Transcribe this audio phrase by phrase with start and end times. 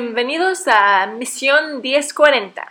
[0.00, 2.64] Bienvenidos a Misión 1040.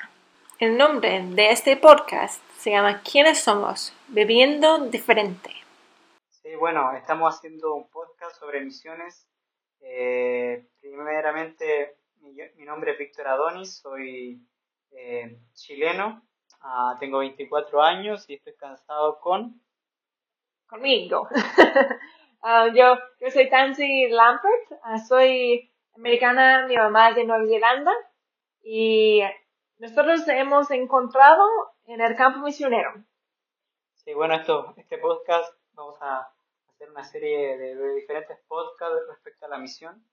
[0.59, 3.93] El nombre de este podcast se llama ¿Quiénes somos?
[4.07, 5.51] Bebiendo diferente.
[6.29, 9.27] Sí, bueno, estamos haciendo un podcast sobre misiones.
[9.81, 14.41] Eh, primeramente, mi, nombre es Víctor Adonis, soy
[14.91, 16.25] eh, chileno,
[16.61, 19.61] ah, tengo 24 años y estoy cansado con...
[20.65, 21.27] Conmigo.
[22.39, 27.91] Ah, yo, yo soy Tansy Lampert, ah, soy americana, mi mamá es de Nueva Zelanda
[28.63, 29.21] y
[29.79, 31.45] nosotros hemos encontrado
[31.85, 32.91] en el campo misionero.
[33.95, 36.31] Sí, bueno, esto, este podcast vamos a
[36.69, 40.03] hacer una serie de, diferentes podcasts respecto a la misión,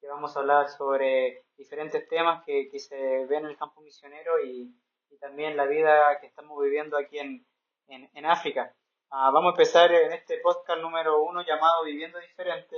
[0.00, 4.42] que vamos a hablar sobre diferentes temas que, que se ven en el campo misionero
[4.42, 4.74] y,
[5.10, 7.46] y, también la vida que estamos viviendo aquí en,
[7.88, 8.74] en, en África.
[9.10, 12.76] Ah, vamos a empezar en este podcast número uno llamado Viviendo Diferente.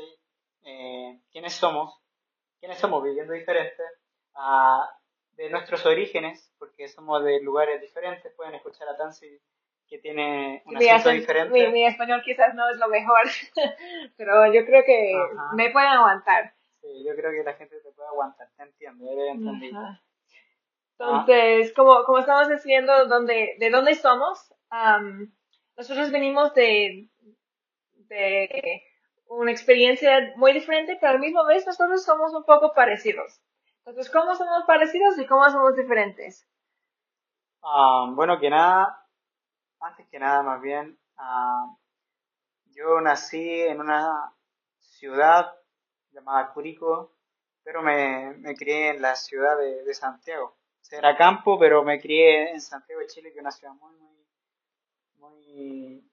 [0.63, 1.99] Eh, ¿Quiénes somos?
[2.61, 3.87] Quiénes somos viviendo diferentes,
[5.33, 9.41] de nuestros orígenes, porque somos de lugares diferentes, pueden escuchar a Tansi
[9.89, 11.71] que tiene un acento diferente.
[11.71, 13.23] Mi, español quizás no es lo mejor,
[14.17, 15.15] pero yo creo que
[15.55, 16.53] me pueden aguantar.
[16.81, 19.81] Sí, yo creo que la gente te puede aguantar, te entiendo, eres entendido.
[20.99, 24.53] Entonces, como, como estamos diciendo, ¿dónde, ¿de dónde somos?
[25.77, 27.09] nosotros venimos de,
[27.93, 28.83] de
[29.29, 33.41] una experiencia muy diferente, pero al mismo vez nosotros somos un poco parecidos.
[33.85, 36.47] Entonces, ¿cómo somos parecidos y cómo somos diferentes?
[37.63, 39.07] Ah, bueno, que nada,
[39.81, 41.77] antes que nada, más bien, ah,
[42.67, 44.35] yo nací en una
[44.79, 45.55] ciudad
[46.13, 47.15] llamada Curico,
[47.63, 50.57] pero me, me crié en la ciudad de, de Santiago.
[50.91, 54.27] era campo, pero me crié en Santiago de Chile, que es una ciudad muy, muy,
[55.17, 56.11] muy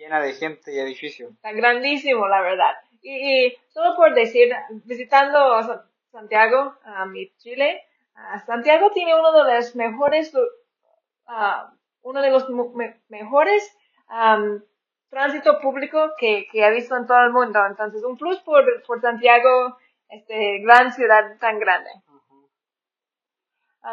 [0.00, 1.30] llena de gente y edificios.
[1.32, 2.74] Está grandísimo, la verdad.
[3.02, 4.50] Y, solo por decir,
[4.84, 5.60] visitando
[6.10, 7.84] Santiago, a mi Chile,
[8.46, 10.32] Santiago tiene uno de los mejores,
[12.02, 12.46] uno de los
[13.08, 13.76] mejores
[15.10, 17.60] tránsito público que, que he visto en todo el mundo.
[17.66, 19.76] Entonces, un plus por, por Santiago,
[20.08, 21.90] este gran ciudad tan grande.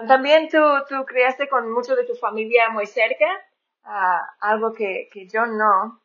[0.07, 0.57] también tú,
[0.87, 3.27] tú criaste con mucho de tu familia muy cerca
[4.39, 6.01] algo que, que yo no.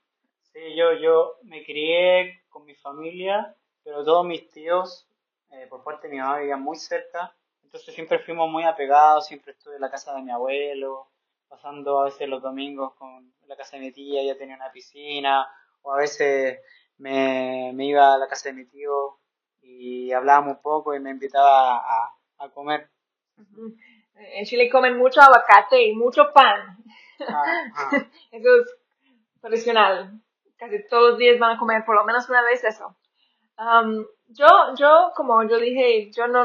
[0.53, 5.09] Sí, yo, yo me crié con mi familia, pero todos mis tíos,
[5.50, 7.34] eh, por parte de mi mamá, vivían muy cerca.
[7.62, 11.09] Entonces siempre fuimos muy apegados, siempre estuve en la casa de mi abuelo,
[11.48, 15.47] pasando a veces los domingos con la casa de mi tía, ella tenía una piscina,
[15.82, 16.60] o a veces
[16.99, 19.19] me, me iba a la casa de mi tío
[19.62, 22.91] y hablábamos un poco y me invitaba a, a comer.
[24.14, 26.76] En Chile comen mucho aguacate y mucho pan.
[28.30, 28.76] Eso es
[29.40, 30.20] tradicional.
[30.56, 32.96] Casi todos los días van a comer por lo menos una vez eso.
[33.58, 34.46] Um, yo,
[34.76, 36.44] yo, como yo dije, yo no,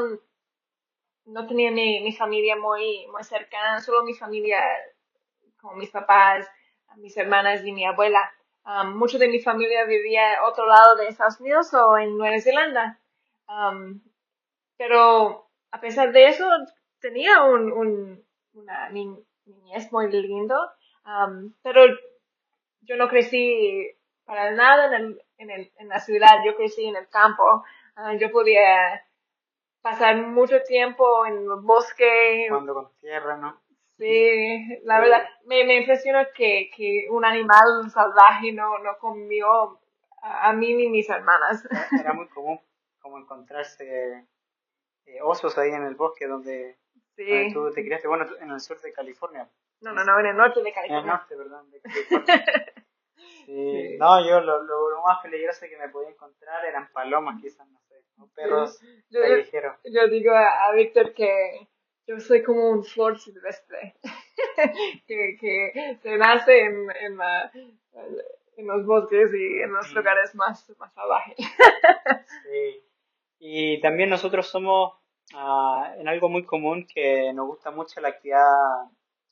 [1.26, 4.62] no tenía mi, mi familia muy, muy cercana, solo mi familia,
[5.62, 6.48] como mis papás,
[6.98, 8.32] mis hermanas y mi abuela.
[8.66, 13.00] Um, mucho de mi familia vivía otro lado de Estados Unidos o en Nueva Zelanda.
[13.48, 14.02] Um,
[14.78, 16.46] pero a pesar de eso,
[17.00, 18.90] tenía un, un, una
[19.48, 20.56] niñez muy lindo,
[21.06, 21.82] um, pero
[22.82, 23.92] yo no crecí
[24.26, 27.64] para nada en, el, en, el, en la ciudad, yo crecí en el campo,
[27.98, 29.04] uh, yo podía
[29.82, 32.48] pasar mucho tiempo en el bosque.
[32.50, 33.62] Cuando con tierra, ¿no?
[33.98, 39.80] Sí, la verdad, me, me impresiona que, que un animal salvaje no, no comió
[40.22, 41.68] a, mí ni mis hermanas.
[42.00, 42.60] Era muy común
[43.00, 44.28] como encontrarse
[45.06, 46.78] eh, osos ahí en el bosque donde
[47.18, 47.52] Sí.
[47.52, 49.50] tú te criaste, bueno, en el sur de California.
[49.82, 51.00] No, no, no, en el norte de California.
[51.00, 52.46] En el norte, perdón, de California.
[53.46, 53.98] sí.
[53.98, 57.96] No, yo lo, lo, más peligroso que me podía encontrar eran palomas, quizás, no sé,
[58.36, 58.80] perros
[59.10, 59.78] yo, callejeros.
[59.86, 61.68] Yo, digo a, Víctor que
[62.06, 63.96] yo soy como un flor silvestre,
[65.08, 67.20] que, que se nace en, en,
[68.58, 71.36] en los bosques y en los lugares más, más salvajes.
[72.44, 72.84] sí.
[73.40, 74.94] Y también nosotros somos
[75.32, 78.86] en algo muy común que nos gusta mucho la actividad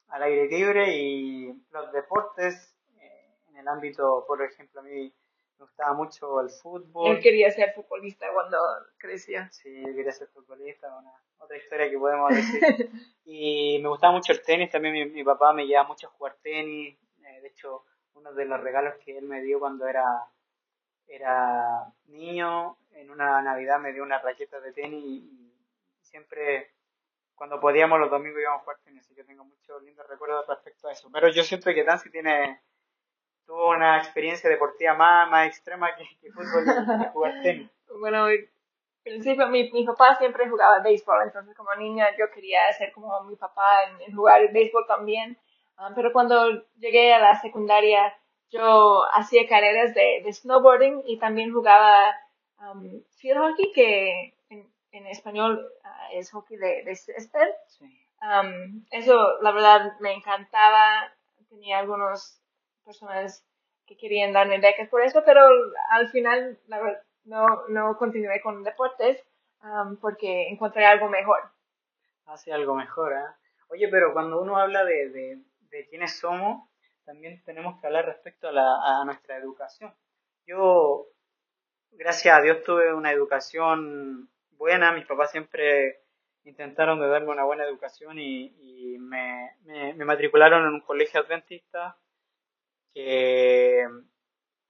[0.09, 5.13] al aire libre y los deportes eh, en el ámbito, por ejemplo, a mí
[5.57, 7.15] me gustaba mucho el fútbol.
[7.15, 8.57] Él quería ser futbolista cuando
[8.97, 9.49] crecía.
[9.51, 12.61] Sí, yo quería ser futbolista, una, otra historia que podemos decir.
[13.25, 16.35] y me gustaba mucho el tenis, también mi, mi papá me llevaba mucho a jugar
[16.41, 16.97] tenis.
[17.23, 17.83] Eh, de hecho,
[18.13, 20.27] uno de los regalos que él me dio cuando era,
[21.07, 25.44] era niño, en una Navidad me dio una raqueta de tenis y
[26.15, 26.71] siempre
[27.35, 30.87] cuando podíamos los domingos íbamos a jugar tenis, así que tengo muchos lindos recuerdos respecto
[30.87, 31.09] a eso.
[31.11, 32.61] Pero yo siento que Dancy tiene
[33.45, 36.65] tuvo una experiencia deportiva más, más extrema que, fútbol
[37.01, 37.69] y jugar tenis.
[37.99, 38.27] Bueno,
[39.03, 43.35] principio mi, mi papá siempre jugaba béisbol, entonces como niña yo quería ser como mi
[43.35, 45.37] papá en, jugar béisbol también.
[45.79, 48.13] Um, pero cuando llegué a la secundaria,
[48.49, 52.15] yo hacía carreras de, de snowboarding y también jugaba
[52.59, 54.34] um, field hockey, que
[54.97, 57.49] en, español uh, es hockey de, de césped.
[58.21, 61.11] Um, eso, la verdad, me encantaba.
[61.49, 62.41] Tenía algunas
[62.83, 63.45] personas
[63.85, 65.41] que querían darme becas por eso, pero
[65.89, 69.23] al final, la verdad, no, no continué con deportes
[69.63, 71.39] um, porque encontré algo mejor.
[72.25, 73.35] Hace algo mejor, ¿eh?
[73.69, 76.67] Oye, pero cuando uno habla de, de, de quiénes somos,
[77.03, 79.93] también tenemos que hablar respecto a, la, a nuestra educación.
[80.47, 81.07] Yo,
[81.91, 86.01] gracias a Dios, tuve una educación buena, mis papás siempre
[86.43, 91.21] intentaron de darme una buena educación y, y me, me, me, matricularon en un colegio
[91.21, 91.97] adventista
[92.93, 93.83] que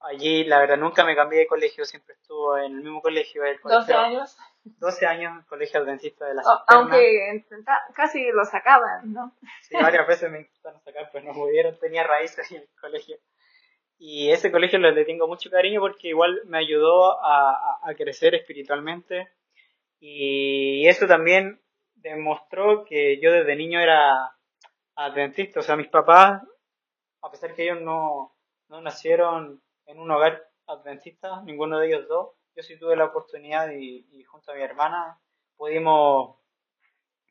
[0.00, 3.44] allí la verdad nunca me cambié de colegio, siempre estuvo en el mismo colegio.
[3.44, 4.38] El colegio 12 años.
[4.64, 7.44] 12 años, colegio adventista de la oh, Aunque
[7.94, 9.36] casi lo sacaban, ¿no?
[9.62, 13.16] Sí, varias veces me intentaron sacar, pero no pudieron, tenía raíces en el colegio.
[13.98, 19.28] Y ese colegio le tengo mucho cariño porque igual me ayudó a, a crecer espiritualmente.
[19.98, 21.60] Y eso también
[21.94, 24.36] demostró que yo desde niño era
[24.94, 25.60] adventista.
[25.60, 26.42] O sea, mis papás,
[27.22, 28.36] a pesar que ellos no,
[28.68, 32.30] no nacieron en un hogar adventista, ninguno de ellos dos.
[32.54, 35.20] Yo sí tuve la oportunidad y, junto a mi hermana
[35.56, 36.38] pudimos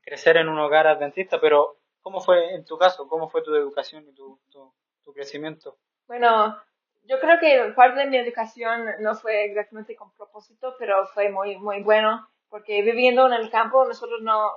[0.04, 3.08] crecer en un hogar adventista, pero ¿cómo fue en tu caso?
[3.08, 4.74] ¿Cómo fue tu educación y tu, tu,
[5.04, 5.78] tu crecimiento?
[6.08, 6.56] Bueno,
[7.04, 11.58] yo creo que parte de mi educación no fue exactamente con propósito, pero fue muy,
[11.58, 14.50] muy bueno, porque viviendo en el campo nosotros no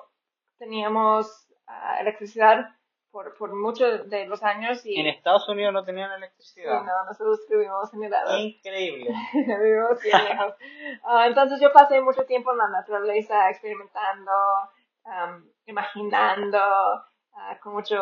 [0.56, 2.68] teníamos uh, electricidad
[3.10, 4.86] por, por muchos de los años.
[4.86, 6.78] Y, en Estados Unidos no tenían electricidad.
[6.78, 8.38] Sí, no, nosotros vivimos en edad.
[8.38, 9.12] Increíble.
[9.34, 10.54] vivimos bien lejos.
[11.02, 14.30] Uh, entonces yo pasé mucho tiempo en la naturaleza experimentando,
[15.02, 16.60] um, imaginando,
[17.32, 17.96] uh, con mucho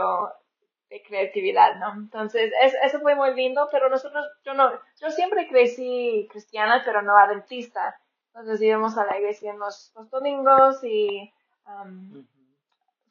[0.90, 1.94] de creatividad, ¿no?
[1.94, 4.70] Entonces, es, eso fue muy lindo, pero nosotros, yo no,
[5.00, 7.98] yo siempre crecí cristiana, pero no adventista.
[8.36, 11.32] Entonces íbamos a la iglesia en los, los domingos y
[11.66, 12.26] um,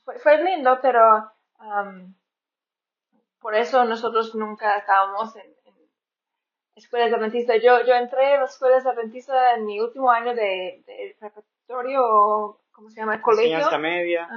[0.04, 1.32] fue, fue lindo, pero
[3.40, 5.56] por eso nosotros nunca estábamos en,
[6.76, 7.62] escuelas adventistas.
[7.64, 12.90] Yo, yo entré a las escuelas adventistas en mi último año de, de preparatorio, ¿cómo
[12.90, 13.20] se llama?
[13.22, 13.56] Colegio.
[13.56, 14.28] Enseñanza media.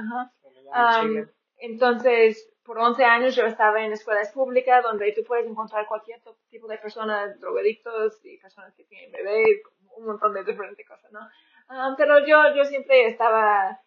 [1.57, 6.67] entonces, por 11 años yo estaba en escuelas públicas donde tú puedes encontrar cualquier tipo
[6.67, 9.61] de personas, drogadictos y personas que tienen bebés,
[9.99, 11.19] un montón de diferentes cosas, ¿no?
[11.97, 13.79] pero yo, yo siempre estaba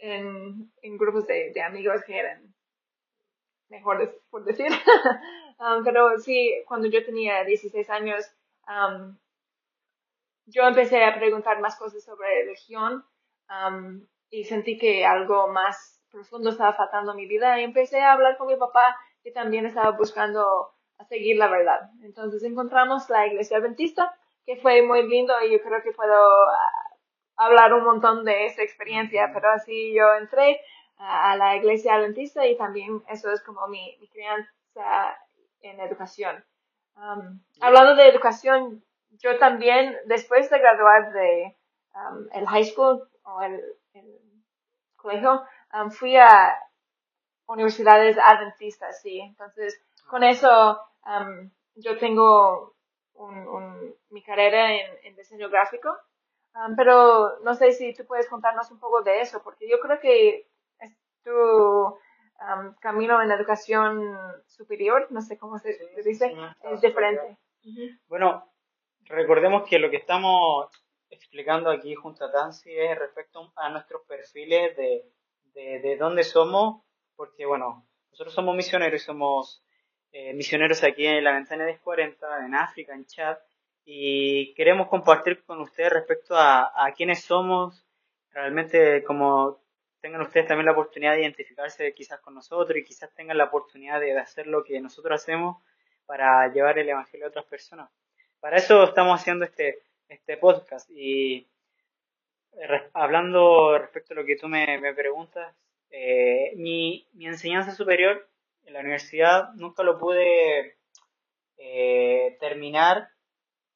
[0.00, 2.54] en, en grupos de, de amigos que eran
[3.68, 4.70] mejor por decir.
[5.58, 8.24] Um, pero sí, cuando yo tenía 16 años,
[8.68, 9.16] um,
[10.46, 13.04] yo empecé a preguntar más cosas sobre religión
[13.50, 18.12] um, y sentí que algo más profundo estaba faltando en mi vida y empecé a
[18.12, 20.72] hablar con mi papá que también estaba buscando
[21.08, 21.90] seguir la verdad.
[22.02, 24.16] Entonces encontramos la iglesia adventista,
[24.46, 26.96] que fue muy lindo y yo creo que puedo uh,
[27.36, 30.60] hablar un montón de esa experiencia, pero así yo entré
[30.98, 35.18] a, la iglesia adventista y también eso es como mi, mi crianza
[35.60, 36.44] en educación.
[36.94, 38.84] Um, hablando de educación,
[39.18, 41.56] yo también, después de graduar de
[41.94, 43.60] um, el high school o el,
[43.92, 44.18] el
[44.96, 46.56] colegio, um, fui a
[47.46, 49.20] universidades adventistas, sí.
[49.20, 50.80] Entonces, con eso,
[51.74, 52.75] yo tengo
[53.18, 55.96] un, un, mi carrera en, en diseño gráfico.
[56.76, 60.46] pero no sé si tú puedes contarnos un poco de eso, porque yo creo que
[61.22, 61.98] tu
[62.80, 64.14] camino en educación
[64.46, 67.38] superior, no sé cómo se, dice, es diferente.
[68.06, 68.52] Bueno,
[69.04, 70.70] recordemos que lo que estamos
[71.10, 75.10] explicando aquí junto a Tansi es respecto a nuestros perfiles de,
[75.54, 76.82] de, de dónde somos,
[77.16, 79.65] porque bueno, nosotros somos misioneros y somos
[80.12, 83.38] eh, misioneros aquí en la ventana de 40, en África, en Chad,
[83.84, 87.86] y queremos compartir con ustedes respecto a, a quiénes somos,
[88.30, 89.60] realmente como
[90.00, 94.00] tengan ustedes también la oportunidad de identificarse quizás con nosotros y quizás tengan la oportunidad
[94.00, 95.56] de hacer lo que nosotros hacemos
[96.06, 97.90] para llevar el Evangelio a otras personas.
[98.40, 101.48] Para eso estamos haciendo este, este podcast y
[102.92, 105.54] hablando respecto a lo que tú me, me preguntas,
[105.90, 108.28] eh, mi, mi, enseñanza superior
[108.66, 110.78] en la universidad nunca lo pude
[111.56, 113.08] eh, terminar,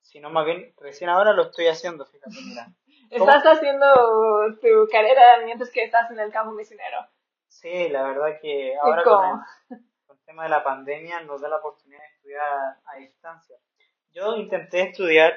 [0.03, 2.69] sino más bien recién ahora lo estoy haciendo, fíjate, mira.
[3.11, 3.87] Estás haciendo
[4.61, 6.99] tu carrera mientras que estás en el campo misionero.
[7.49, 12.01] Sí, la verdad que ahora con el, tema de la pandemia nos da la oportunidad
[12.01, 13.57] de estudiar a distancia.
[14.13, 15.37] Yo intenté estudiar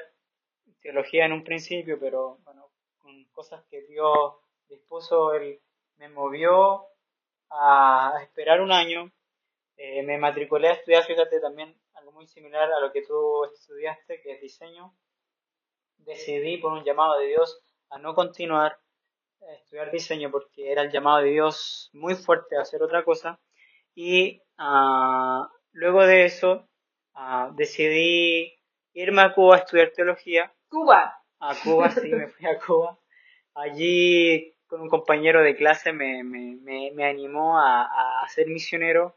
[0.82, 4.36] teología en un principio, pero bueno, con cosas que Dios
[4.68, 5.60] dispuso, Él
[5.96, 6.86] me movió
[7.50, 9.10] a esperar un año.
[9.76, 14.20] Eh, me matriculé a estudiar, fíjate, también algo muy similar a lo que tú estudiaste,
[14.22, 14.94] que es diseño.
[15.98, 18.78] Decidí por un llamado de Dios a no continuar
[19.48, 23.40] a estudiar diseño porque era el llamado de Dios muy fuerte a hacer otra cosa.
[23.94, 26.68] Y uh, luego de eso
[27.14, 28.54] uh, decidí
[28.92, 30.52] irme a Cuba a estudiar teología.
[30.68, 31.20] Cuba.
[31.40, 32.98] A Cuba, sí, me fui a Cuba.
[33.54, 39.16] Allí con un compañero de clase me, me, me, me animó a, a, ser misionero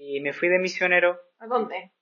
[0.00, 1.20] y me fui de misionero.
[1.40, 1.92] ¿A dónde?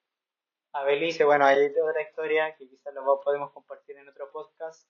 [0.73, 1.25] A Belice.
[1.25, 4.87] Bueno, hay otra historia que quizás lo podemos compartir en otro podcast,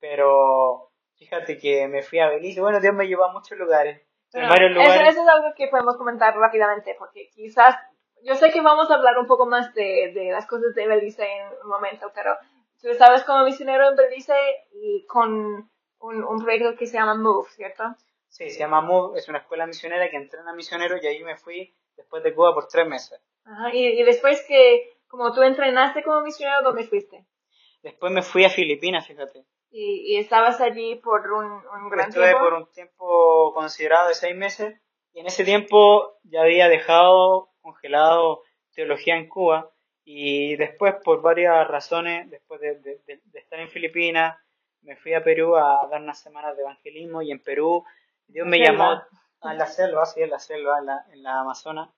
[0.00, 2.60] pero fíjate que me fui a Belice.
[2.60, 4.02] Bueno, Dios me llevó a muchos lugares.
[4.32, 4.94] en varios lugares.
[4.94, 7.76] Eso, eso, es algo que podemos comentar rápidamente, porque quizás,
[8.24, 11.24] yo sé que vamos a hablar un poco más de, de las cosas de Belice
[11.24, 12.36] en un momento, pero
[12.80, 14.34] tú estabas como misionero en Belice
[14.72, 17.84] y con un, un proyecto que se llama MOVE, ¿cierto?
[18.28, 21.74] Sí, se llama MOVE, es una escuela misionera que entrena misioneros y ahí me fui
[22.00, 23.20] después de Cuba por tres meses.
[23.44, 27.26] Ajá, y, y después que, como tú entrenaste como misionero, ¿dónde fuiste?
[27.82, 29.44] Después me fui a Filipinas, fíjate.
[29.70, 32.44] Y, y estabas allí por un, un gran Estuve tiempo.
[32.44, 34.80] por un tiempo considerado de seis meses
[35.12, 38.42] y en ese tiempo ya había dejado congelado
[38.74, 39.70] teología en Cuba
[40.04, 44.36] y después por varias razones, después de, de, de, de estar en Filipinas,
[44.82, 47.84] me fui a Perú a dar unas semanas de evangelismo y en Perú
[48.26, 49.02] Dios me llamó
[49.40, 51.90] a la selva, sí, en la selva, en la, en la Amazonas.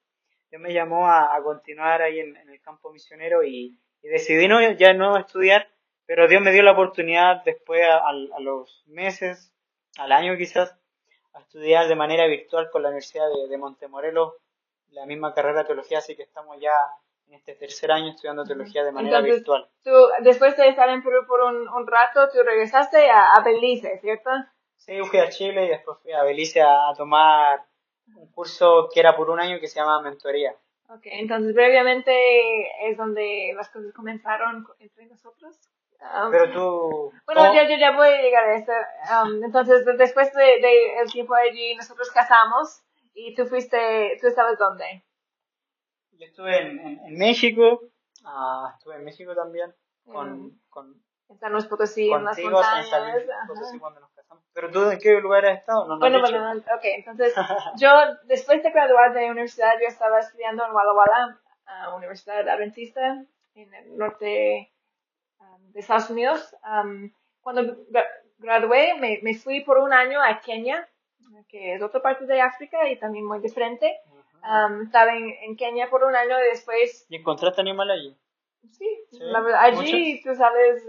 [0.50, 4.48] Dios me llamó a, a continuar ahí en, en, el campo misionero y, y, decidí
[4.48, 5.68] no, ya no estudiar,
[6.06, 9.52] pero Dios me dio la oportunidad después a, a, los meses,
[9.96, 10.76] al año quizás,
[11.32, 14.34] a estudiar de manera virtual con la Universidad de, de Montemorelos
[14.92, 16.74] la misma carrera de teología, así que estamos ya
[17.26, 19.68] en este tercer año estudiando teología de manera Entonces, virtual.
[19.82, 19.90] Tú,
[20.22, 24.30] después de estar en Perú por un, un rato, tú regresaste a, a, Belice, ¿cierto?
[24.84, 27.64] Sí, fui a Chile y después fui a Belice a, tomar
[28.16, 30.56] un curso que era por un año que se llama Mentoría.
[30.88, 35.56] Ok, entonces previamente es donde las cosas comenzaron entre nosotros.
[36.00, 37.12] Um, Pero tú...
[37.26, 37.54] Bueno, ¿cómo?
[37.54, 38.72] ya, yo ya voy a llegar a eso.
[39.22, 42.82] Um, entonces, después del de, el tiempo allí, nosotros casamos
[43.14, 45.04] y tú fuiste, ¿tú estabas dónde?
[46.10, 47.82] Yo estuve en, en, en México,
[48.24, 49.72] uh, estuve en México también,
[50.04, 50.46] con...
[50.46, 50.60] Mm.
[50.70, 52.84] con en San Luis Potosí, en las montañas.
[52.84, 54.12] En San Luis Potosí cuando nos.
[54.54, 55.86] ¿Pero tú en qué lugar has estado?
[55.86, 57.34] No, no bueno, bueno, ok, entonces
[57.78, 57.90] yo
[58.24, 61.40] después de graduar de universidad, yo estaba estudiando en Walla Walla,
[61.88, 63.24] uh, Universidad Adventista,
[63.54, 64.72] en el norte
[65.40, 66.54] um, de Estados Unidos.
[66.64, 68.06] Um, cuando gra
[68.38, 70.88] gradué, me, me fui por un año a Kenia,
[71.48, 73.98] que es otra parte de África y también muy diferente.
[74.42, 77.06] Um, estaba en, en, Kenia por un año y después...
[77.08, 78.16] ¿Y encontraste animal allí?
[78.72, 80.24] Sí, sí la verdad, allí ¿Muchos?
[80.24, 80.82] tú sales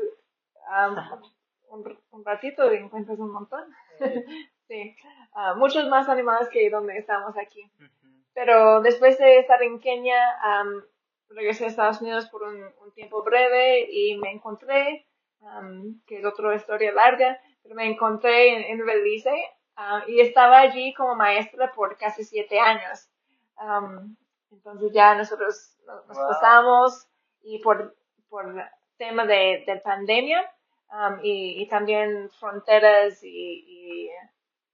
[0.67, 0.95] um,
[1.73, 3.63] un, un, ratito y encuentras un montón.
[4.67, 4.95] sí,
[5.35, 7.63] uh, muchos más animales que donde estamos aquí.
[7.79, 7.89] Uh -huh.
[8.33, 10.81] Pero después de estar en Kenia, um,
[11.29, 15.05] regresé a Estados Unidos por un, un tiempo breve y me encontré,
[15.41, 19.33] um, que es otra historia larga, pero me encontré en, en Belice
[19.77, 23.09] uh, y estaba allí como maestra por casi siete años.
[23.57, 24.15] Um,
[24.51, 26.27] entonces ya nosotros nos, nos wow.
[26.29, 27.07] pasamos
[27.43, 27.95] y por,
[28.29, 28.55] por
[28.97, 30.49] tema de, de pandemia
[30.93, 33.27] um, y, y, también fronteras y,
[33.67, 34.09] y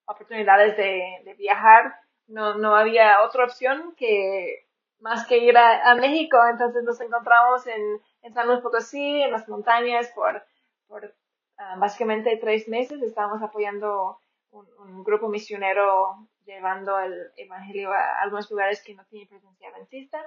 [0.05, 1.95] oportunidades de, de, viajar,
[2.27, 4.67] no, no había otra opción que
[4.99, 6.37] más que ir a, a México.
[6.51, 10.43] Entonces nos encontramos en, en, San Luis Potosí, en las montañas, por,
[10.87, 13.01] por uh, básicamente tres meses.
[13.01, 14.19] Estábamos apoyando
[14.51, 20.19] un, un, grupo misionero llevando el evangelio a algunos lugares que no tienen presencia adventista.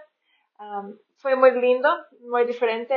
[0.58, 1.88] Um, fue muy lindo,
[2.20, 2.94] muy diferente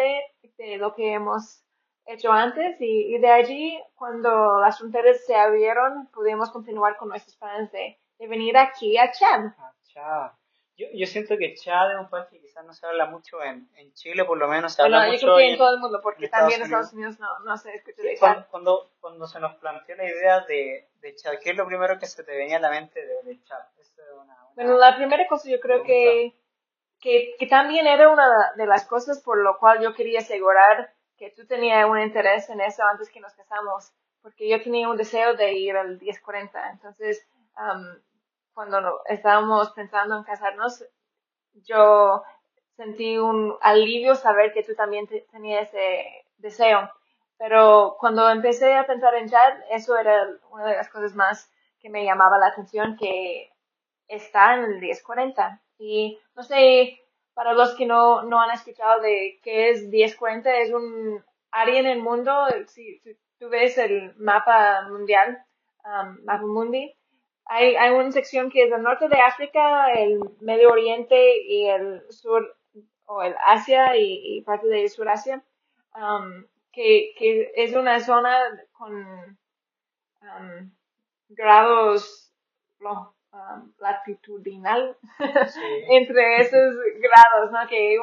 [0.57, 1.64] de lo que hemos
[2.05, 7.35] hecho antes y, y, de allí cuando las fronteras se abrieron pudimos continuar con nuestros
[7.37, 9.51] planes de, de venir aquí a Chad.
[9.93, 10.31] Chad.
[10.77, 13.69] Yo, yo siento que Chad es un país que quizás no se habla mucho en,
[13.77, 15.73] en Chile, por lo menos se habla bueno, mucho yo creo que en, en todo
[15.73, 18.19] el mundo, porque en también en Estados Unidos no, no se escucha de Sí, Chad.
[18.19, 21.97] cuando, cuando, cuando se nos planteó la idea de, de Chad, ¿qué es lo primero
[21.97, 23.61] que se te venía a la mente de, de Chad?
[23.79, 26.33] Es una, una Bueno, la primera cosa yo creo que,
[26.99, 31.31] que, que también era una de las cosas por lo cual yo quería asegurar que
[31.31, 35.35] tú tenías un interés en eso antes que nos casamos, porque yo tenía un deseo
[35.35, 36.71] de ir al 1040.
[36.71, 38.01] Entonces, um,
[38.53, 40.83] cuando estábamos pensando en casarnos,
[41.53, 42.23] yo
[42.75, 46.89] sentí un alivio saber que tú también te, tenías ese deseo.
[47.37, 51.89] Pero cuando empecé a pensar en Chad, eso era una de las cosas más que
[51.89, 53.51] me llamaba la atención, que
[54.07, 55.61] está en el 1040.
[55.77, 56.99] Y no sé,
[57.35, 61.85] para los que no, no han escuchado de qué es 1040, es un área en
[61.85, 62.33] el mundo,
[62.67, 65.45] si, si tú ves el mapa mundial,
[65.83, 66.95] um, mapa mundi,
[67.45, 72.01] hay, hay una sección que es el norte de África, el Medio Oriente y el
[72.09, 72.57] sur,
[73.05, 75.43] o el Asia y, parte de Surasia,
[75.93, 79.37] um, que, que es una zona con
[80.21, 80.71] um,
[81.27, 82.33] grados
[83.35, 84.97] um, latitudinal
[85.89, 87.67] entre esos grados, ¿no?
[87.67, 87.99] Que eh,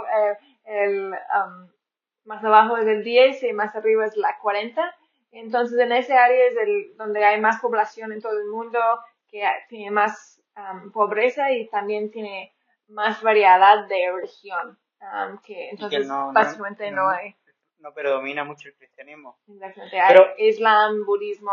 [0.64, 1.68] el um,
[2.24, 4.82] más abajo es el 10 y más arriba es la 40.
[5.32, 8.78] Entonces en ese área es el, donde hay más población en todo el mundo,
[9.28, 10.40] que tiene más
[10.92, 12.52] pobreza y también tiene
[12.88, 14.78] más variedad de religión.
[15.42, 17.34] que entonces básicamente no hay
[17.82, 19.38] no predomina mucho el cristianismo.
[19.48, 19.98] Exactamente.
[20.08, 21.52] Pero, Islam, budismo,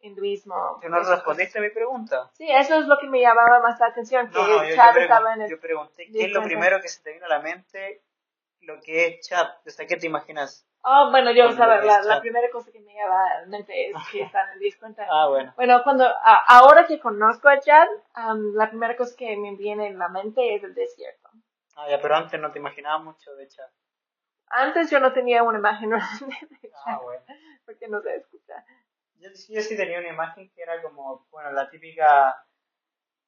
[0.00, 0.78] hinduismo.
[0.80, 2.30] ¿Tú no respondiste a mi pregunta?
[2.34, 4.28] Sí, eso es lo que me llamaba más la atención.
[4.28, 5.50] Que no, no, yo, Chad estaba en el.
[5.50, 8.02] Yo pregunté, ¿qué es lo primero que se te vino a la mente?
[8.60, 9.56] Lo que es chat.
[9.64, 10.68] ¿Desde qué te imaginas?
[10.84, 13.96] Oh, bueno, yo, sabes, la, la, primera cosa que me llama a la mente es
[14.10, 14.86] que está en el disco.
[15.10, 15.52] ah, bueno.
[15.56, 16.06] Bueno, cuando,
[16.48, 17.86] ahora que conozco a Chad,
[18.54, 21.30] la primera cosa que me viene en la mente es el desierto.
[21.76, 23.68] Ah, ya, pero antes no te imaginabas mucho de Chad.
[24.52, 25.96] Antes yo no tenía una imagen de
[26.86, 27.22] ah, bueno.
[27.64, 28.64] porque no se escucha.
[29.18, 32.44] Yo, yo, sí tenía una imagen que era como, bueno, la típica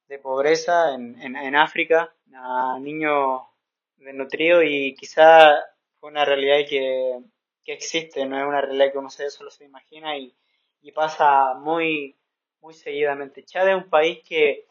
[0.07, 3.49] de pobreza en, en, en África, a niño
[3.97, 5.55] desnutrido y quizá
[5.99, 7.19] fue una realidad que,
[7.63, 10.35] que existe, no es una realidad que uno solo se imagina y,
[10.81, 12.15] y pasa muy,
[12.61, 13.43] muy seguidamente.
[13.43, 14.67] Chad es un país que,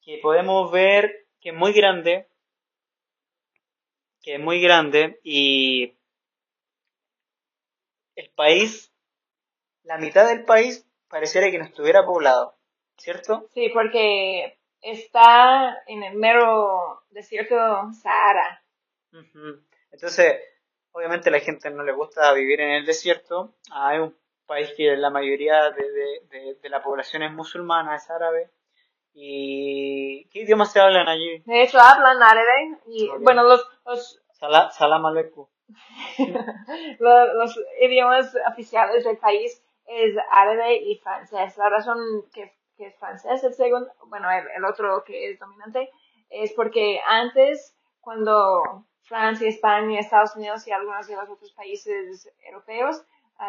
[0.00, 2.28] que podemos ver que es muy grande,
[4.22, 5.96] que es muy grande y
[8.16, 8.92] el país,
[9.82, 12.56] la mitad del país pareciera que no estuviera poblado,
[12.96, 13.48] ¿cierto?
[13.54, 17.56] Sí, porque está en el mero desierto
[18.00, 18.62] Sahara.
[19.90, 20.40] Entonces,
[20.92, 23.54] obviamente a la gente no le gusta vivir en el desierto.
[23.72, 28.50] Hay un país que la mayoría de, de la población es musulmana, es árabe.
[29.12, 31.40] ¿Y qué idiomas se hablan allí?
[31.44, 32.78] De hecho, hablan árabe.
[32.86, 33.66] Y, bueno, los...
[33.84, 34.22] los...
[34.72, 35.46] salam aleikum.
[36.98, 41.56] los, idiomas oficiales del país es árabe y francés.
[41.56, 41.98] La razón
[42.32, 45.90] que, que es francés, el segundo, bueno, el, otro que es dominante,
[46.28, 53.04] es porque antes, cuando Francia, España, Estados Unidos y algunos de los otros países europeos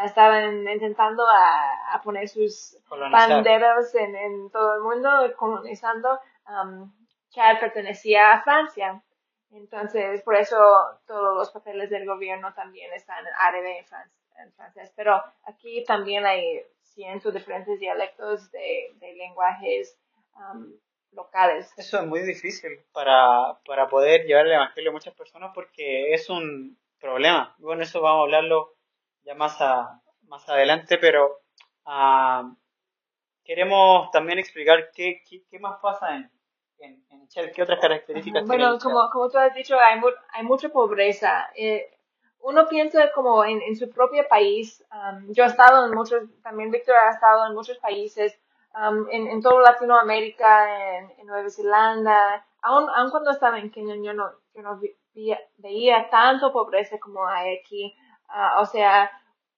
[0.06, 6.20] estaban intentando a, a poner sus banderas en, en, todo el mundo, colonizando.
[6.48, 6.92] Um,
[7.30, 9.04] Chad pertenecía a Francia.
[9.52, 10.58] Entonces, por eso
[11.06, 14.94] todos los papeles del gobierno también están en árabe y en francés.
[14.96, 19.98] Pero aquí también hay cientos de diferentes dialectos de, de lenguajes
[20.36, 20.74] um,
[21.12, 21.72] locales.
[21.78, 26.30] Eso es muy difícil para, para poder llevar el evangelio a muchas personas porque es
[26.30, 27.56] un problema.
[27.60, 28.74] Bueno, eso vamos a hablarlo
[29.24, 31.42] ya más, a, más adelante, pero
[31.86, 32.56] uh,
[33.44, 36.32] queremos también explicar qué, qué, qué más pasa en,
[36.80, 38.66] en, en Shell, qué otras características bueno, tiene.
[38.66, 40.00] Bueno, como, como tú has dicho, hay,
[40.34, 41.50] hay mucha pobreza.
[41.56, 41.98] Eh,
[42.40, 44.84] uno piensa como en, en su propio país.
[44.92, 48.40] Um, yo he estado en muchos, también Víctor ha estado en muchos países,
[48.74, 52.46] um, en, en toda Latinoamérica, en, en Nueva Zelanda.
[52.64, 54.80] Aún, aun cuando estaba en Kenia, yo no, yo no
[55.14, 57.96] veía, veía tanto pobreza como hay aquí.
[58.34, 59.12] Ah, o sea,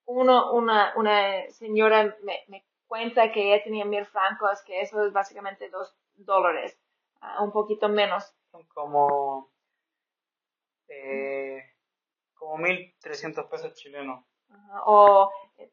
[0.06, 5.12] uno, una, una señora me, me, cuenta que ella tenía mil francos, que eso es
[5.12, 6.78] básicamente dos dólares,
[7.22, 8.34] uh, un poquito menos.
[8.50, 9.50] Son como,
[10.88, 11.62] eh,
[12.34, 14.24] como mil trescientos pesos chilenos.
[14.86, 15.72] o, eh,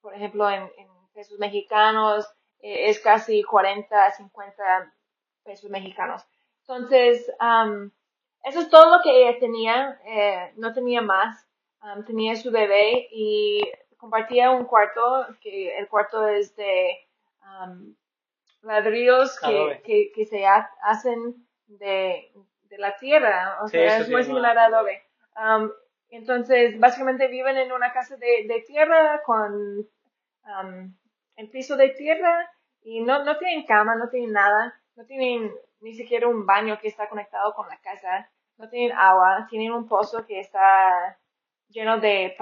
[0.00, 2.26] por ejemplo, en, en pesos mexicanos
[2.60, 4.94] eh, es casi 40, 50
[5.44, 6.24] pesos mexicanos.
[6.60, 7.90] Entonces, um,
[8.44, 11.47] eso es todo lo que ella tenía, eh, no tenía más.
[11.82, 13.62] Um, tenía su bebé y
[13.96, 16.90] compartía un cuarto, que el cuarto es de
[17.42, 17.94] um,
[18.62, 24.64] ladrillos que, que, se hacen de, de, la tierra, o sea, es muy similar a
[24.66, 25.02] adobe.
[25.36, 25.70] Um,
[26.10, 29.86] entonces, básicamente viven en una casa de, de tierra con
[31.36, 32.50] el piso de tierra
[32.82, 36.88] y no, no tienen cama, no tienen nada, no tienen ni siquiera un baño que
[36.88, 41.16] está conectado con la casa, no tienen agua, tienen un pozo que está
[41.68, 42.34] lleno de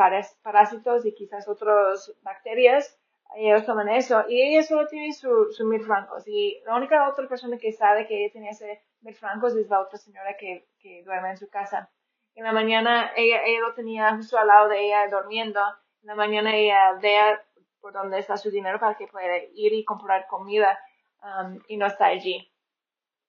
[0.42, 2.98] parásitos y quizás otras bacterias,
[3.34, 7.28] ellos toman eso y ella solo tiene su, su mil francos y la única otra
[7.28, 11.02] persona que sabe que ella tiene ese mil francos es la otra señora que, que
[11.04, 11.90] duerme en su casa.
[12.34, 15.60] En la mañana ella, ella lo tenía justo al lado de ella durmiendo.
[16.02, 17.42] En la mañana ella vea
[17.80, 20.78] por dónde está su dinero para que pueda ir y comprar comida
[21.22, 22.52] um, y no está allí.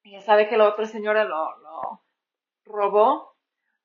[0.03, 2.01] Ella sabe que la otra señora lo, lo
[2.65, 3.36] robó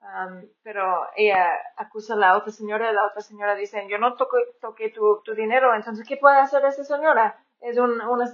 [0.02, 4.16] Um, pero ella acusa a la otra señora y la otra señora dice, yo no
[4.16, 7.38] toqué, toqué tu, tu dinero, entonces ¿qué puede hacer esa señora?
[7.60, 8.26] Es un, una,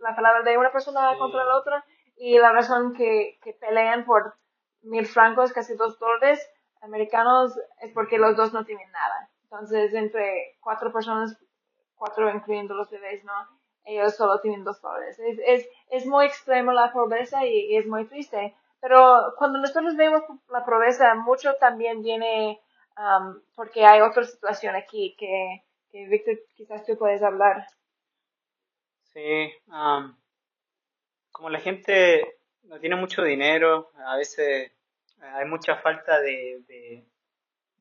[0.00, 1.84] la palabra de una persona contra la otra
[2.16, 4.36] y la razón que, que pelean por
[4.82, 6.48] mil francos, casi dos dólares
[6.82, 9.28] americanos, es porque los dos no tienen nada.
[9.44, 11.36] Entonces, entre cuatro personas,
[11.96, 13.32] cuatro incluyendo los bebés, ¿no?
[13.84, 15.18] Ellos solo tienen dos dólares.
[15.18, 18.54] Es, es, es muy extremo la pobreza y es muy triste.
[18.82, 22.60] Pero cuando nosotros vemos la pobreza, mucho también viene
[22.98, 27.64] um, porque hay otra situación aquí que, que Víctor quizás tú puedes hablar.
[29.04, 30.16] Sí, um,
[31.30, 34.72] como la gente no tiene mucho dinero, a veces
[35.20, 37.06] hay mucha falta de, de,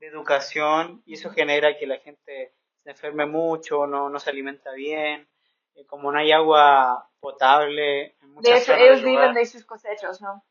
[0.02, 5.28] educación y eso genera que la gente se enferme mucho, no, no se alimenta bien,
[5.76, 8.16] eh, como no hay agua potable.
[8.22, 10.44] En de hecho, ellos viven de sus cosechas, ¿no?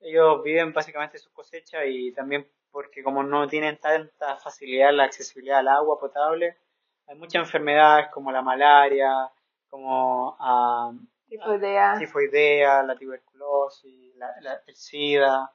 [0.00, 5.60] Ellos viven básicamente su cosecha y también porque como no tienen tanta facilidad la accesibilidad
[5.60, 6.58] al agua potable,
[7.06, 9.30] hay muchas enfermedades como la malaria,
[9.68, 10.98] como uh,
[11.28, 12.82] tifoidea.
[12.82, 15.50] la tuberculosis, la, el SIDA.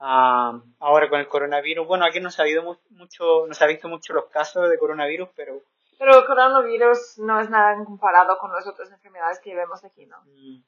[0.00, 3.68] Uh, ahora con el coronavirus, bueno, aquí no se ha habido mucho, no se ha
[3.68, 5.62] visto mucho los casos de coronavirus, pero
[5.98, 10.16] pero el coronavirus no es nada comparado con las otras enfermedades que vemos aquí, ¿no?
[10.26, 10.62] Mm.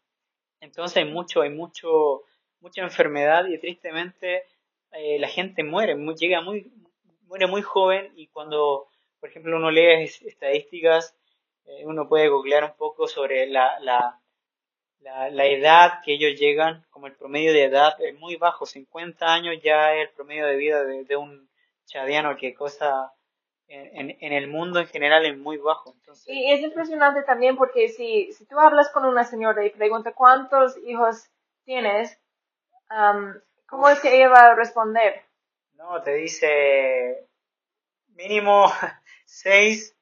[0.60, 2.22] Entonces hay mucho, hay mucho,
[2.60, 4.44] mucha enfermedad y tristemente
[4.92, 6.72] eh, la gente muere, llega muy,
[7.26, 8.88] muere muy joven y cuando,
[9.20, 11.14] por ejemplo, uno lee estadísticas,
[11.66, 14.20] eh, uno puede googlear un poco sobre la, la,
[15.00, 19.56] la, edad que ellos llegan, como el promedio de edad es muy bajo, 50 años
[19.62, 21.48] ya es el promedio de vida de, de un
[21.86, 23.12] chadiano que cosa
[23.68, 25.92] en, en, el mundo en general es muy bajo.
[25.94, 26.26] Entonces...
[26.28, 30.76] Y es impresionante también porque si, si tú hablas con una señora y pregunta cuántos
[30.86, 31.28] hijos
[31.64, 32.18] tienes,
[33.66, 35.22] ¿cómo es que ella va a responder?
[35.74, 37.28] No, te dice
[38.14, 38.66] mínimo
[39.24, 39.96] seis,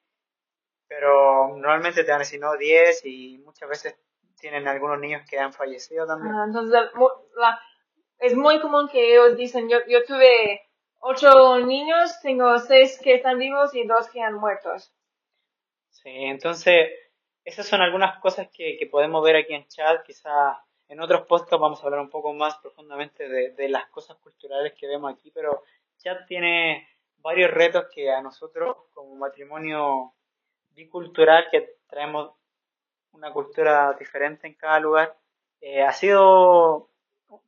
[0.87, 3.96] pero normalmente te van a decir no, diez y muchas veces
[4.38, 6.35] tienen algunos niños que han fallecido también.
[6.35, 6.79] Ah, entonces,
[8.18, 10.63] es muy común que ellos dicen, yo, yo tuve
[11.06, 14.92] ocho niños, tengo seis que están vivos y dos que han muertos.
[15.90, 16.90] Sí, entonces
[17.44, 20.02] esas son algunas cosas que, que podemos ver aquí en chat.
[20.04, 24.16] Quizá en otros podcasts vamos a hablar un poco más profundamente de, de las cosas
[24.16, 25.62] culturales que vemos aquí, pero
[25.98, 26.88] chat tiene
[27.18, 30.14] varios retos que a nosotros como matrimonio
[30.70, 32.32] bicultural que traemos
[33.12, 35.16] una cultura diferente en cada lugar,
[35.60, 36.90] eh, ha sido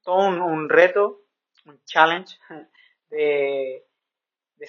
[0.03, 1.23] todo un, un reto,
[1.65, 2.39] un challenge
[3.11, 3.85] de,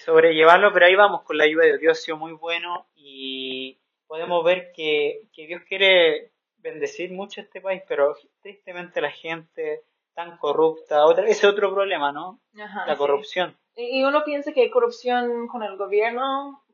[0.04, 4.44] sobrellevarlo, pero ahí vamos con la ayuda de Dios, ha sido muy bueno y podemos
[4.44, 9.82] ver que, Dios quiere bendecir mucho este país, pero tristemente la gente
[10.14, 12.40] tan corrupta, otra, ese es otro problema, ¿no?
[12.52, 13.56] la corrupción.
[13.76, 16.64] Y uno piensa que corrupción con el gobierno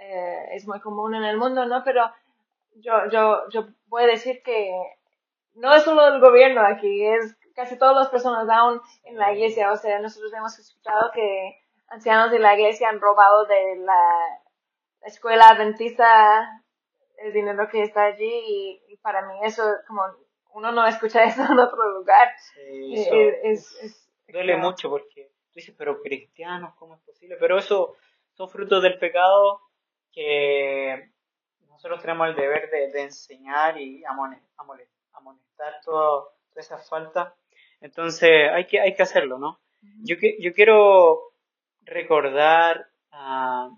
[0.00, 1.82] eh, es muy común en el mundo, ¿no?
[1.84, 2.10] Pero
[2.76, 4.72] yo, yo, yo voy a decir que
[5.54, 9.72] no es solo el gobierno aquí, es casi todas las personas aún en la iglesia,
[9.72, 14.00] o sea, nosotros hemos escuchado que ancianos de la iglesia han robado de la
[15.02, 16.62] escuela adventista
[17.18, 20.02] el dinero que está allí y, para mí eso como
[20.54, 22.28] uno no escucha eso en otro lugar.
[22.54, 27.36] Sí, eh, es, duele mucho porque tú dices, pero cristianos, ¿cómo es posible?
[27.38, 27.96] Pero eso
[28.32, 29.60] son frutos del pecado
[30.12, 31.12] que
[31.68, 37.34] nosotros tenemos el deber de, enseñar y amonestar, todas esas faltas
[37.80, 39.60] entonces hay que, hay que hacerlo, ¿no?
[40.02, 41.20] Yo, yo quiero
[41.82, 43.76] recordar uh,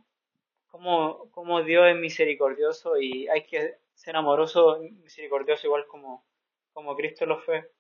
[0.69, 6.25] cómo, cómo, Dios es misericordioso y hay que ser amoroso, misericordioso igual como,
[6.73, 7.71] como Cristo lo fue.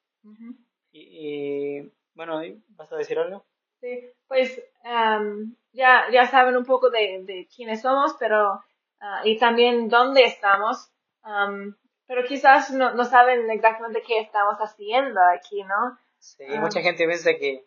[0.92, 1.80] y,
[2.14, 3.44] bueno, ¿vas a decir algo?
[3.80, 4.60] Sí, pues
[5.72, 8.60] ya, ya saben un poco de, de quiénes somos, pero
[9.00, 10.90] ah, y también dónde estamos,
[12.06, 15.98] pero quizás no, no saben exactamente qué estamos haciendo aquí, ¿no?
[16.26, 16.60] Sí, ah.
[16.60, 17.64] mucha gente piensa que,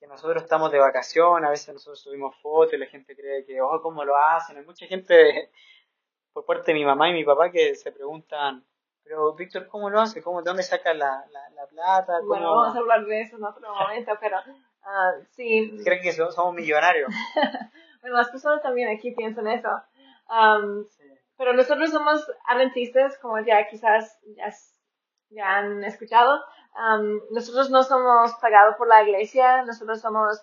[0.00, 3.60] que, nosotros estamos de vacación, a veces nosotros subimos fotos y la gente cree que,
[3.60, 4.56] oh, ¿cómo lo hacen?
[4.56, 5.50] Hay mucha gente,
[6.32, 8.64] por parte de mi mamá y mi papá, que se preguntan,
[9.04, 10.22] pero Víctor, ¿cómo lo hace?
[10.22, 11.22] ¿Cómo, ¿De dónde saca la,
[11.54, 12.14] la, plata?
[12.26, 15.78] Bueno, vamos a hablar de eso en otro momento, pero uh, sí.
[15.84, 17.12] Creen que somos, millonarios.
[18.00, 19.68] bueno, las personas también aquí piensan eso.
[20.30, 20.84] Um,
[21.36, 24.52] Pero nosotros somos adventistas, como ya quizás ya,
[25.30, 26.38] ya han escuchado
[27.30, 30.42] nosotros no somos pagados por la iglesia, nosotros somos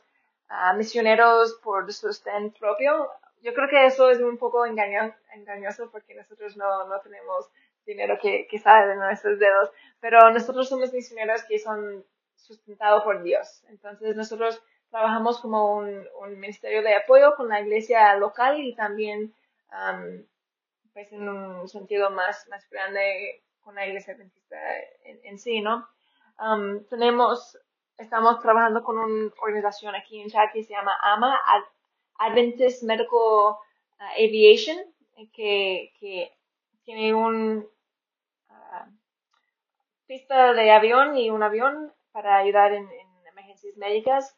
[0.50, 3.10] ah, misioneros por sustento propio.
[3.42, 7.50] Yo creo que eso es un poco engañoso porque nosotros no, no tenemos
[7.86, 9.70] dinero que, que sale de nuestros dedos,
[10.00, 12.04] pero nosotros somos misioneros que son
[12.36, 13.64] sustentados por Dios.
[13.70, 19.34] Entonces nosotros trabajamos como un, un, ministerio de apoyo con la iglesia local y también
[20.94, 24.56] pues en un sentido más, más grande con la iglesia adventista
[25.04, 25.88] en, sí, ¿no?
[26.90, 27.58] Tenemos,
[27.98, 31.40] estamos trabajando con una organización aquí en Chad que se llama AMA,
[32.18, 33.58] Adventist Medical uh,
[34.18, 34.78] Aviation,
[35.34, 36.32] que, que
[36.84, 37.68] tiene un
[38.50, 38.92] uh,
[40.08, 42.90] pista de avión y un avión para ayudar en,
[43.30, 44.38] emergencias médicas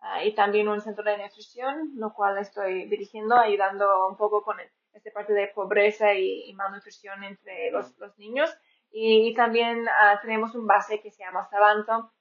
[0.00, 4.56] uh, y también un centro de nutrición, lo cual estoy dirigiendo, ayudando un poco con
[4.92, 8.50] esta parte de pobreza y, malnutrición entre los, los niños.
[8.90, 9.86] Y, también
[10.22, 12.12] tenemos un base que se llama Sabanto,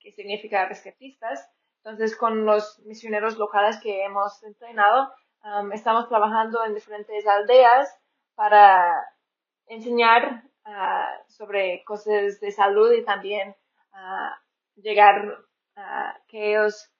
[0.00, 1.48] que significa rescatistas,
[1.86, 7.96] entonces, con los misioneros locales que hemos entrenado, um, estamos trabajando en diferentes aldeas
[8.34, 9.06] para
[9.68, 13.54] enseñar uh, sobre cosas de salud y también
[13.92, 15.38] uh, llegar
[15.76, 16.92] a que ellos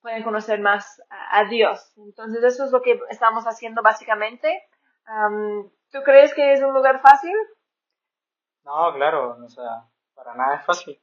[0.00, 1.92] puedan conocer más a, Dios.
[1.96, 4.64] Entonces, eso es lo que estamos haciendo básicamente.
[5.06, 7.36] Um, ¿Tú crees que es un lugar fácil?
[8.64, 11.00] No, claro, o sea, para nada es fácil.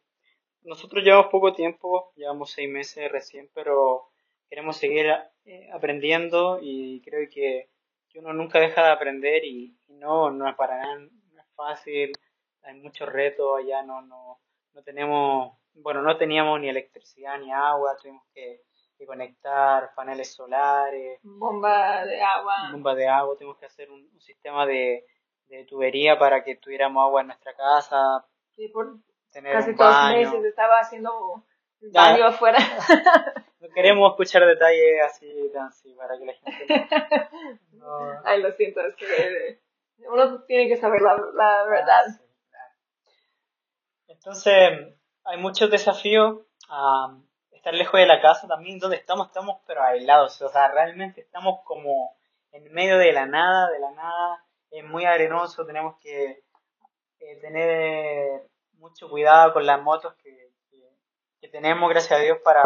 [0.63, 4.11] Nosotros llevamos poco tiempo, llevamos seis meses recién, pero
[4.49, 5.07] queremos seguir
[5.45, 7.69] eh, aprendiendo y creo que,
[8.15, 12.11] uno nunca deja de aprender y, no, no es para nada no es fácil,
[12.63, 14.41] hay muchos retos, allá no, no,
[14.73, 18.63] no tenemos, bueno, no teníamos ni electricidad ni agua, tuvimos que,
[19.07, 25.03] conectar paneles solares, bomba de agua, bomba de agua, tuvimos que hacer un, sistema de,
[25.57, 28.25] de tubería para que tuviéramos agua en nuestra casa.
[28.55, 28.97] Sí, por,
[29.31, 31.43] Casi todos los meses estaba haciendo
[31.93, 32.57] baño afuera.
[33.61, 36.89] No queremos escuchar detalles así, tan así, para que la gente
[37.73, 37.85] no...
[38.25, 39.61] Ay, lo siento, es que
[39.99, 42.05] uno tiene que saber la, la verdad.
[44.07, 47.15] Entonces, hay muchos desafíos a
[47.51, 51.59] estar lejos de la casa también, donde estamos, estamos pero aislados, o sea, realmente estamos
[51.63, 52.17] como
[52.51, 56.43] en medio de la nada, de la nada, es muy arenoso, tenemos que
[57.19, 60.51] eh, tener mucho cuidado con las motos que,
[61.39, 62.63] que, tenemos, gracias a Dios, para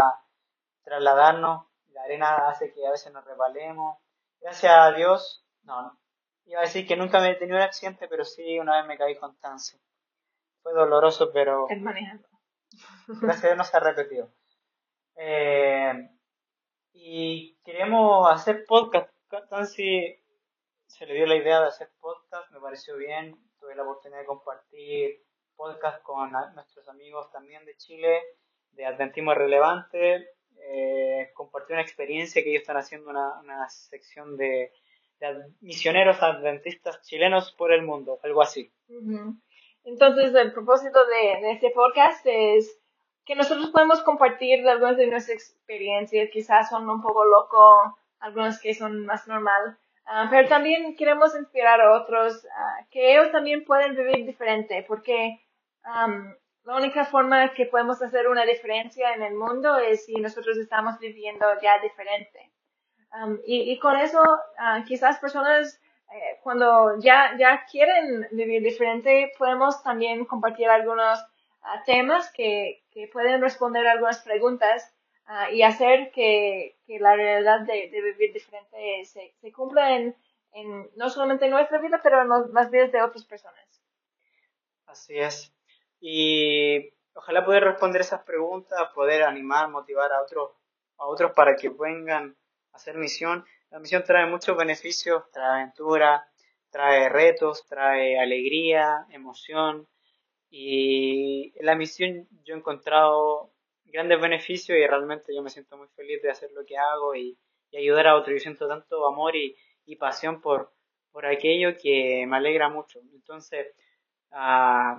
[0.83, 1.65] trasladarnos.
[1.89, 3.97] La arena hace que a veces nos revalemos.
[4.39, 5.99] Gracias a Dios, no, no.
[6.45, 8.97] Iba a decir que nunca me he tenido un accidente, pero sí una vez me
[8.97, 9.77] caí con Tansi.
[10.61, 11.65] Fue doloroso, pero...
[11.69, 12.27] Es manejando.
[13.07, 14.29] Gracias a Dios no se ha repetido.
[15.15, 16.09] Eh,
[16.93, 19.09] y queremos hacer podcast.
[19.49, 20.23] Tansi
[20.97, 23.37] se le dio la idea de hacer podcast, me pareció bien.
[23.59, 25.21] Tuve la oportunidad de compartir
[25.57, 28.21] podcast con nuestros amigos también de Chile,
[28.71, 30.29] de Adventismo Relevante.
[30.57, 34.71] Eh, compartí una experiencia que ellos están haciendo una, una sección de,
[35.59, 38.71] misioneros adventistas chilenos por el mundo, algo así.
[39.83, 42.79] Entonces, el propósito de, este podcast es
[43.25, 48.73] que nosotros podemos compartir algunas de nuestras experiencias, quizás son un poco locos, algunas que
[48.73, 53.95] son más normal, ah, pero también queremos inspirar a otros uh, que ellos también pueden
[53.95, 55.41] vivir diferente, porque
[56.63, 60.97] la única forma que podemos hacer una diferencia en el mundo es si nosotros estamos
[60.99, 62.51] viviendo ya diferente.
[63.45, 65.79] y, y, con eso, uh, quizás personas
[66.11, 71.19] eh, cuando ya, ya quieren vivir diferente, podemos también compartir algunos
[71.61, 74.94] ah, temas que, que, pueden responder algunas preguntas
[75.25, 80.15] ah, y hacer que, que, la realidad de, de vivir diferente se, se cumpla en,
[80.53, 83.81] en, no solamente en nuestra vida, pero en las vidas de otras personas.
[84.85, 85.55] Así es
[86.07, 90.51] y ojalá poder responder esas preguntas, poder animar, motivar a otros,
[90.97, 92.37] a otros para que vengan
[92.71, 93.43] a hacer misión.
[93.71, 96.27] La misión trae muchos beneficios, trae aventura,
[96.69, 99.87] trae retos, trae alegría, emoción
[100.51, 103.51] y la misión yo he encontrado
[103.85, 107.37] grandes beneficios y realmente yo me siento muy feliz de hacer lo que hago y,
[107.77, 108.33] ayudar a otros.
[108.35, 109.57] Yo siento tanto amor y,
[109.97, 110.71] pasión por,
[111.11, 113.01] por aquello que me alegra mucho.
[113.13, 113.67] Entonces,
[114.31, 114.95] uh,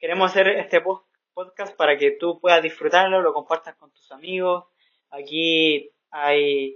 [0.00, 0.82] Queremos hacer este
[1.34, 4.64] podcast para que tú puedas disfrutarlo, lo compartas con tus amigos.
[5.10, 6.74] Aquí hay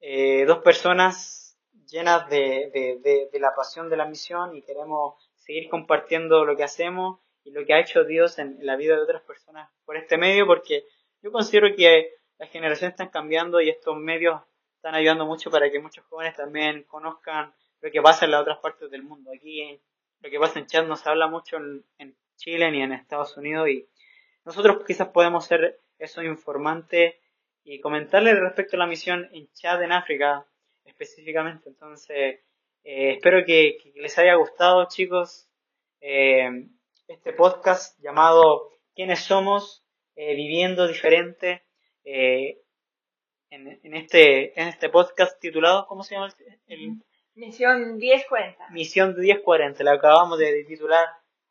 [0.00, 6.56] eh, dos personas llenas de, la pasión de la misión y queremos seguir compartiendo lo
[6.56, 9.96] que hacemos y lo que ha hecho Dios en, la vida de otras personas por
[9.96, 10.84] este medio, porque
[11.22, 14.40] yo considero que las generaciones están cambiando y estos medios
[14.76, 18.58] están ayudando mucho para que muchos jóvenes también conozcan lo que pasa en las otras
[18.58, 19.30] partes del mundo.
[19.34, 19.80] Aquí
[20.20, 23.68] lo que pasa en Chad no se habla mucho en Chile ni en Estados Unidos
[23.68, 23.88] y
[24.44, 27.14] nosotros quizás podemos ser esos informantes
[27.64, 30.46] y comentarles respecto a la misión en Chad, en África,
[30.84, 31.68] específicamente.
[31.68, 32.40] Entonces,
[32.84, 35.48] eh, espero que, les haya gustado, chicos,
[36.00, 36.66] eh,
[37.12, 39.84] este podcast llamado ¿Quiénes somos?
[40.16, 41.62] Eh, viviendo diferente.
[42.04, 42.58] eh,
[43.50, 46.32] en, en, este, en este podcast titulado, ¿cómo se llama?
[46.66, 47.02] El,
[47.34, 48.70] Misión 1040.
[48.70, 51.06] Misión 1040, le acabamos de titular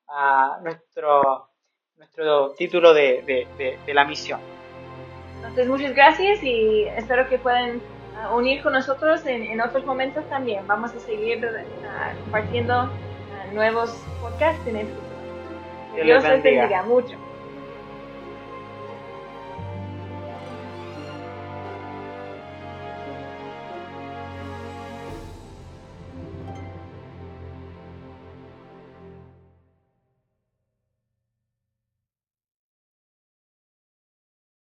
[0.08, 1.50] a nuestro,
[1.96, 3.24] nuestro título de,
[3.58, 4.40] de, de, la misión.
[5.38, 10.28] Entonces, muchas gracias y espero que puedan uh, unir con nosotros en, en, otros momentos
[10.30, 10.66] también.
[10.68, 15.11] Vamos a seguir uh, compartiendo uh, nuevos podcasts en el futuro.
[15.94, 17.18] Dios, Dios les bendiga mucho.